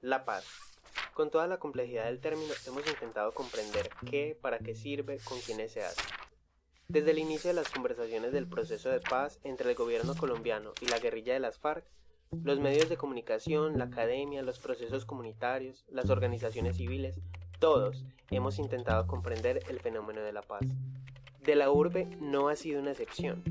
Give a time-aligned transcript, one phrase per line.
[0.00, 0.44] La paz.
[1.12, 5.72] Con toda la complejidad del término hemos intentado comprender qué, para qué sirve, con quiénes
[5.72, 6.00] se hace.
[6.86, 10.86] Desde el inicio de las conversaciones del proceso de paz entre el gobierno colombiano y
[10.86, 11.84] la guerrilla de las FARC,
[12.44, 17.18] los medios de comunicación, la academia, los procesos comunitarios, las organizaciones civiles,
[17.58, 20.64] todos hemos intentado comprender el fenómeno de la paz.
[21.40, 23.42] De la urbe no ha sido una excepción.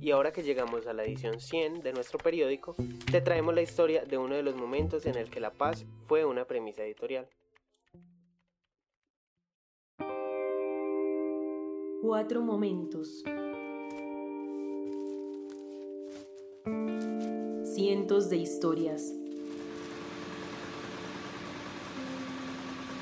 [0.00, 2.76] Y ahora que llegamos a la edición 100 de nuestro periódico,
[3.10, 6.24] te traemos la historia de uno de los momentos en el que la paz fue
[6.24, 7.28] una premisa editorial.
[12.00, 13.24] Cuatro momentos.
[17.74, 19.12] Cientos de historias.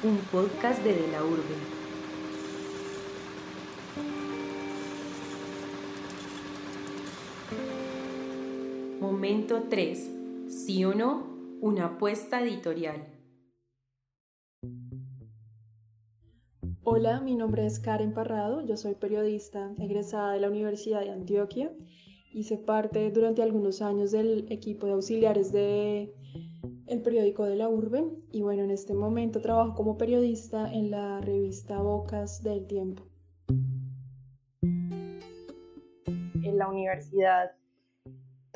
[0.03, 1.76] Un podcast de De la Urbe.
[9.01, 10.49] Momento 3.
[10.49, 11.27] ¿Sí o no?
[11.61, 13.05] Una apuesta editorial.
[16.83, 21.71] Hola, mi nombre es Karen Parrado, yo soy periodista egresada de la Universidad de Antioquia.
[22.33, 26.15] Hice parte durante algunos años del equipo de auxiliares de
[26.87, 31.21] el periódico de la Urbe y bueno, en este momento trabajo como periodista en la
[31.21, 33.03] revista Bocas del Tiempo.
[34.63, 37.51] En la universidad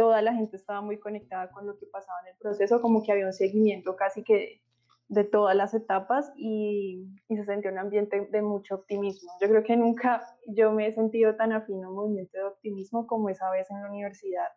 [0.00, 3.12] toda la gente estaba muy conectada con lo que pasaba en el proceso, como que
[3.12, 4.62] había un seguimiento casi que
[5.08, 9.30] de todas las etapas y, se sentía un ambiente de mucho optimismo.
[9.42, 13.06] Yo creo que nunca yo me he sentido tan afín a un movimiento de optimismo
[13.06, 14.48] como esa vez en la universidad,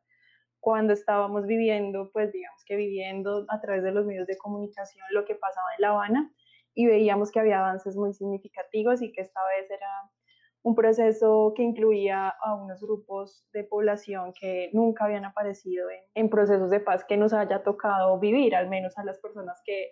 [0.61, 5.25] cuando estábamos viviendo, pues digamos que viviendo a través de los medios de comunicación lo
[5.25, 6.33] que pasaba en La Habana
[6.73, 9.89] y veíamos que había avances muy significativos y que esta vez era
[10.63, 16.69] un proceso que incluía a unos grupos de población que nunca habían aparecido en, procesos
[16.69, 19.91] de paz que nos haya tocado vivir, al menos a las personas que,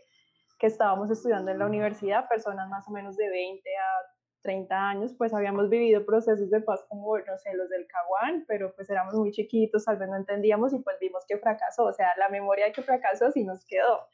[0.58, 5.14] que estábamos estudiando en la universidad, personas más o menos de 20 a 30 años,
[5.18, 9.14] pues habíamos vivido procesos de paz como, no sé, los del Caguán, pero pues éramos
[9.14, 12.66] muy chiquitos, tal vez no entendíamos y pues vimos que fracasó, o sea, la memoria
[12.66, 14.08] de que fracasó sí nos quedó.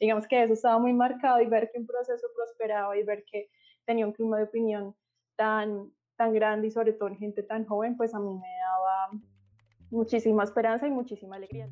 [0.00, 3.48] Digamos que eso estaba muy marcado y ver que un proceso prosperaba y ver que
[3.84, 4.96] tenía un clima de opinión
[5.36, 9.08] tan tan grande y sobre todo en gente tan joven, pues a mí me daba
[9.90, 11.70] muchísima esperanza y muchísima alegría.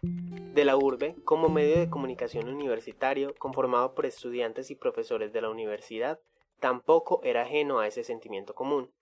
[0.00, 5.50] De la urbe, como medio de comunicación universitario conformado por estudiantes y profesores de la
[5.50, 6.20] universidad,
[6.60, 8.92] tampoco era ajeno a ese sentimiento común.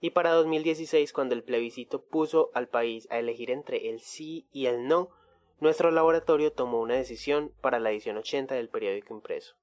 [0.00, 4.66] Y para 2016, cuando el plebiscito puso al país a elegir entre el sí y
[4.66, 5.10] el no,
[5.60, 9.54] nuestro laboratorio tomó una decisión para la edición 80 del periódico impreso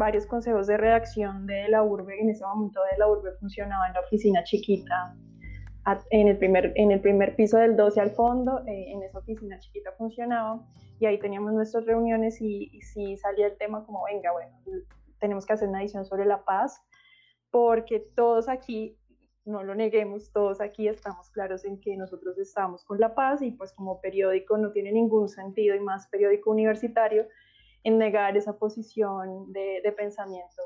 [0.00, 3.92] varios consejos de redacción de la urbe, en ese momento de la urbe funcionaba en
[3.92, 5.14] la oficina chiquita,
[6.10, 9.58] en el primer, en el primer piso del 12 al fondo, eh, en esa oficina
[9.58, 10.66] chiquita funcionaba
[10.98, 14.58] y ahí teníamos nuestras reuniones y, y sí salía el tema como, venga, bueno,
[15.18, 16.80] tenemos que hacer una edición sobre la paz,
[17.50, 18.96] porque todos aquí,
[19.44, 23.50] no lo neguemos, todos aquí estamos claros en que nosotros estamos con la paz y
[23.50, 27.26] pues como periódico no tiene ningún sentido y más periódico universitario
[27.84, 30.62] en negar esa posición de, de pensamiento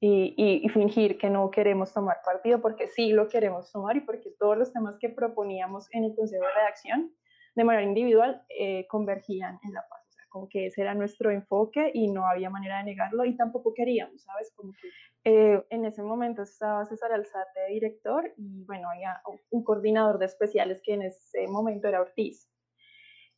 [0.00, 4.30] y, y, fingir que no queremos tomar partido, porque sí lo queremos tomar y porque
[4.38, 7.14] todos los temas que proponíamos en el Consejo de Redacción
[7.54, 10.00] de manera individual eh, convergían en la paz.
[10.06, 13.36] O sea, como que ese era nuestro enfoque y no había manera de negarlo y
[13.36, 14.52] tampoco queríamos, ¿sabes?
[14.54, 14.88] Como que
[15.24, 20.82] eh, en ese momento estaba César Alzate director y bueno, había un coordinador de especiales
[20.84, 22.50] que en ese momento era Ortiz.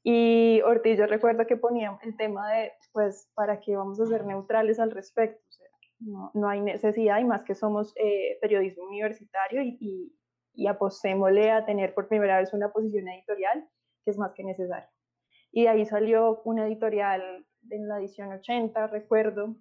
[0.09, 4.25] Y Ortiz, yo recuerdo que ponía el tema de, pues, ¿para qué vamos a ser
[4.25, 5.43] neutrales al respecto?
[5.49, 5.67] O sea,
[5.99, 10.17] no, no hay necesidad, y más que somos eh, periodismo universitario y, y,
[10.55, 13.69] y, apostémosle a tener por primera vez una posición editorial,
[14.05, 14.89] que es más que necesario.
[15.51, 19.57] Y ahí salió una editorial en la edición 80, recuerdo,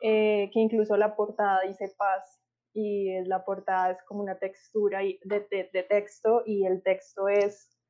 [0.00, 2.40] eh, que incluso la portada dice paz,
[2.72, 7.81] y la portada es como una textura de, de, de texto, y el texto es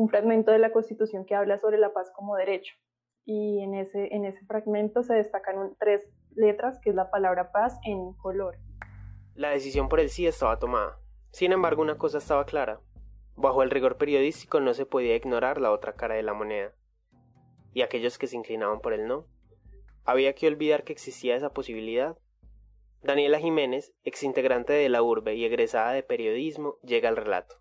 [0.00, 2.74] un fragmento de la Constitución que habla sobre la paz como derecho.
[3.26, 7.78] Y en ese, en ese fragmento se destacan tres letras, que es la palabra paz
[7.84, 8.56] en color.
[9.34, 10.98] La decisión por el sí estaba tomada.
[11.32, 12.80] Sin embargo, una cosa estaba clara.
[13.36, 16.72] Bajo el rigor periodístico no se podía ignorar la otra cara de la moneda.
[17.74, 19.26] Y aquellos que se inclinaban por el no.
[20.06, 22.16] Había que olvidar que existía esa posibilidad.
[23.02, 27.59] Daniela Jiménez, exintegrante de la urbe y egresada de periodismo, llega al relato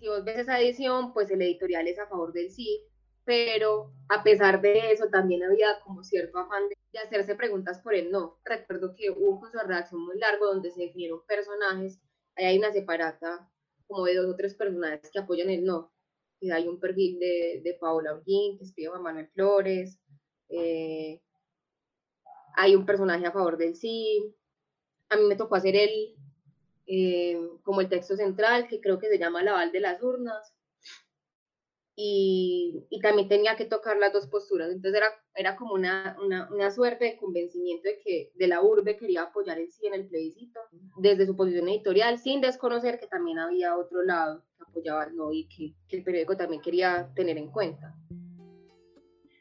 [0.00, 2.82] si vos ves esa edición, pues el editorial es a favor del sí,
[3.24, 8.10] pero a pesar de eso también había como cierto afán de, hacerse preguntas por el
[8.10, 8.40] no.
[8.44, 12.00] Recuerdo que hubo un curso de redacción muy largo donde se definieron personajes,
[12.34, 13.48] ahí hay una separata
[13.86, 15.92] como de dos o tres personajes que apoyan el no.
[16.50, 20.00] hay un perfil de, de Paola Orguín que escribe Juan Manuel Flores,
[20.48, 21.20] eh,
[22.56, 24.34] hay un personaje a favor del sí,
[25.10, 26.16] a mí me tocó hacer el,
[26.92, 30.52] eh, como el texto central, que creo que se llama La Val de las Urnas,
[31.94, 34.70] y, y, también tenía que tocar las dos posturas.
[34.70, 38.96] Entonces era, era como una, una, una, suerte de convencimiento de que de la urbe
[38.96, 40.58] quería apoyar el sí en el plebiscito,
[40.96, 45.30] desde su posición editorial, sin desconocer que también había otro lado que apoyaba el no
[45.30, 47.94] y que, que el periódico también quería tener en cuenta.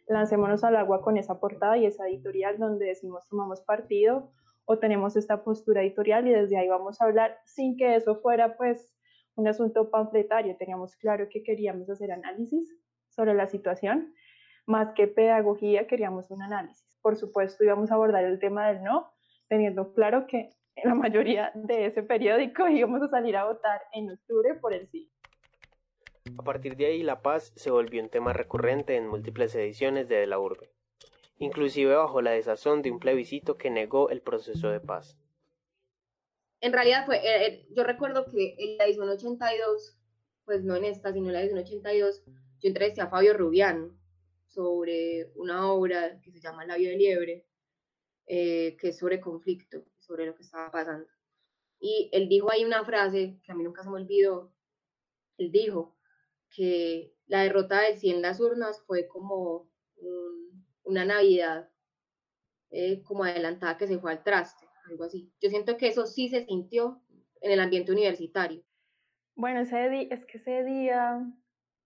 [0.07, 4.31] Lancémonos al agua con esa portada y esa editorial donde decimos tomamos partido
[4.71, 8.55] o tenemos esta postura editorial y desde ahí vamos a hablar sin que eso fuera
[8.55, 8.95] pues
[9.33, 12.71] un asunto panfletario, teníamos claro que queríamos hacer análisis
[13.09, 14.13] sobre la situación,
[14.67, 16.99] más que pedagogía queríamos un análisis.
[17.01, 19.11] Por supuesto íbamos a abordar el tema del no,
[19.47, 24.11] teniendo claro que en la mayoría de ese periódico íbamos a salir a votar en
[24.11, 25.11] octubre por el sí.
[26.37, 30.27] A partir de ahí, la paz se volvió un tema recurrente en múltiples ediciones de,
[30.27, 30.69] la urbe,
[31.39, 35.17] inclusive bajo la desazón de un plebiscito que negó el proceso de paz
[36.61, 39.97] en realidad fue, eh, eh, yo recuerdo que en la edición 82,
[40.45, 43.97] pues no en esta, sino en la edición 82, yo entrevisté a Fabio Rubiano
[44.47, 47.45] sobre una obra que se llama Labio de Liebre,
[48.25, 51.07] eh, que es sobre conflicto, sobre lo que estaba pasando.
[51.79, 54.51] Y él dijo ahí una frase que a mí nunca se me olvidó.
[55.37, 55.95] Él dijo
[56.49, 59.69] que la derrota del 100 en las urnas fue como
[60.89, 61.69] una Navidad
[63.03, 65.31] como adelantada que se fue al traste algo así.
[65.41, 67.01] Yo siento que eso sí se sintió
[67.41, 68.63] en el ambiente universitario.
[69.35, 71.21] Bueno, ese día, es que ese día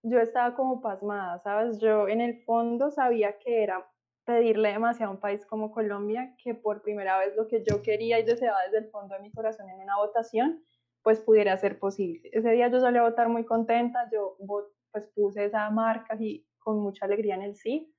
[0.03, 1.79] yo estaba como pasmada, ¿sabes?
[1.79, 3.87] Yo en el fondo sabía que era
[4.25, 8.19] pedirle demasiado a un país como Colombia, que por primera vez lo que yo quería
[8.19, 10.63] y deseaba desde el fondo de mi corazón en una votación,
[11.03, 12.29] pues pudiera ser posible.
[12.31, 14.37] Ese día yo salí a votar muy contenta, yo
[14.91, 17.92] pues puse esa marca y con mucha alegría en el sí,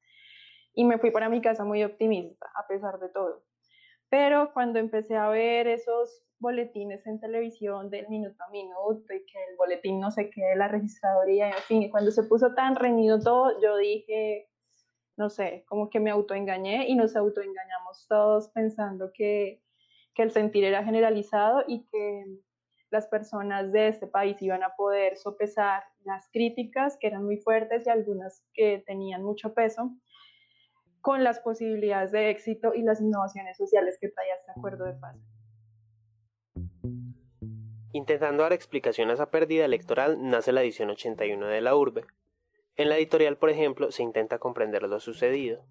[0.75, 3.45] y me fui para mi casa muy optimista, a pesar de todo.
[4.09, 9.39] Pero cuando empecé a ver esos boletines en televisión del minuto a minuto y que
[9.51, 13.19] el boletín no sé qué de la registraduría, en fin, cuando se puso tan reñido
[13.21, 14.49] todo, yo dije,
[15.17, 19.63] no sé, como que me autoengañé y nos autoengañamos todos pensando que,
[20.15, 22.25] que el sentir era generalizado y que
[22.91, 27.87] las personas de este país iban a poder sopesar las críticas, que eran muy fuertes
[27.87, 29.91] y algunas que tenían mucho peso,
[31.05, 35.15] con las posibilidades de éxito y las innovaciones sociales que traía este acuerdo de paz.
[37.93, 42.07] Intentando dar explicación a esa pérdida electoral nace la edición 81 de la urbe.
[42.77, 45.67] En la editorial, por ejemplo, se intenta comprender lo sucedido.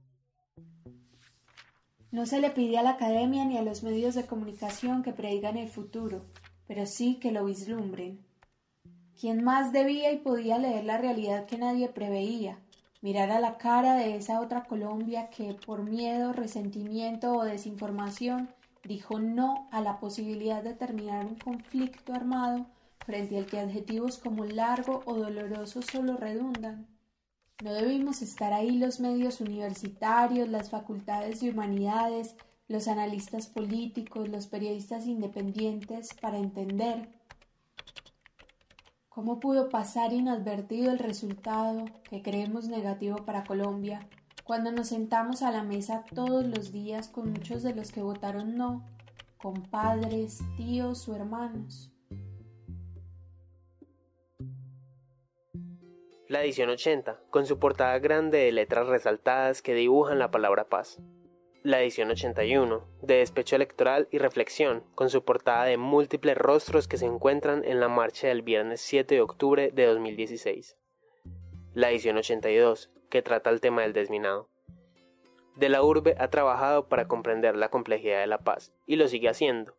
[2.12, 5.58] No se le pide a la academia ni a los medios de comunicación que predigan
[5.58, 6.28] el futuro,
[6.68, 8.24] pero sí que lo vislumbren.
[9.20, 12.62] ¿Quién más debía y podía leer la realidad que nadie preveía?
[13.04, 18.48] Mirar a la cara de esa otra Colombia que por miedo, resentimiento o desinformación
[18.86, 22.66] dijo no a la posibilidad de terminar un conflicto armado
[23.06, 26.88] frente al que adjetivos como largo o doloroso solo redundan.
[27.62, 32.36] No debimos estar ahí los medios universitarios, las facultades de humanidades,
[32.70, 37.10] los analistas políticos, los periodistas independientes para entender
[39.13, 44.10] ¿Cómo pudo pasar inadvertido el resultado que creemos negativo para Colombia
[44.43, 48.58] cuando nos sentamos a la mesa todos los días con muchos de los que votaron
[48.58, 48.89] no,
[49.38, 51.91] con padres, tíos o hermanos?
[56.27, 60.98] La edición 80, con su portada grande de letras resaltadas que dibujan la palabra paz
[61.63, 66.98] la edición 81, de despecho electoral y reflexión, con su portada de múltiples rostros que
[66.98, 70.75] se encuentran en la marcha del viernes 7 de octubre de 2016.
[71.74, 74.50] La edición 82, que trata el tema del desminado.
[75.55, 79.29] De la urbe ha trabajado para comprender la complejidad de la paz, y lo sigue
[79.29, 79.74] haciendo,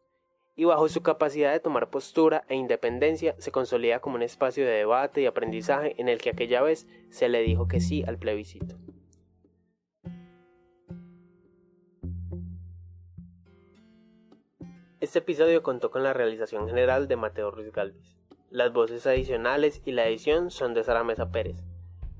[0.57, 4.73] y bajo su capacidad de tomar postura e independencia se consolida como un espacio de
[4.73, 8.75] debate y aprendizaje en el que aquella vez se le dijo que sí al plebiscito.
[15.05, 18.17] Este episodio contó con la realización general de Mateo Ruiz Galvez.
[18.49, 21.57] Las voces adicionales y la edición son de Sara Mesa Pérez.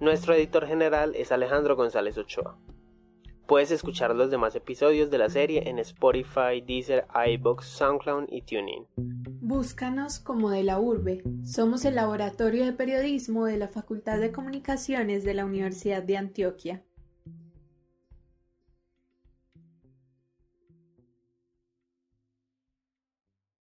[0.01, 2.59] Nuestro editor general es Alejandro González Ochoa.
[3.47, 8.87] Puedes escuchar los demás episodios de la serie en Spotify, Deezer, iBox, SoundCloud y TuneIn.
[9.41, 11.23] Búscanos como de la urbe.
[11.43, 16.83] Somos el laboratorio de periodismo de la Facultad de Comunicaciones de la Universidad de Antioquia.